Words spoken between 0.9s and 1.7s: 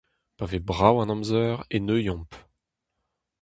an amzer